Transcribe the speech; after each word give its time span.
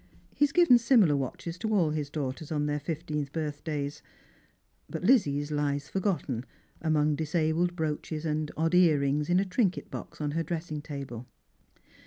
He 0.33 0.45
has 0.45 0.51
given 0.51 0.79
similar 0.79 1.15
watches 1.15 1.59
to 1.59 1.71
all 1.75 1.91
his 1.91 2.09
daughters 2.09 2.51
on 2.51 2.65
their 2.65 2.79
fifteenth 2.79 3.31
birthdays; 3.31 4.01
but 4.89 5.03
Lizzie's 5.03 5.51
lies 5.51 5.89
forgotten 5.89 6.43
amongst 6.81 7.17
disabled 7.17 7.75
brooches 7.75 8.25
and 8.25 8.49
odd 8.57 8.73
earrings 8.73 9.29
in 9.29 9.39
a 9.39 9.45
trinket 9.45 9.91
box 9.91 10.19
on 10.19 10.31
her 10.31 10.41
dressing 10.41 10.81
table. 10.81 11.27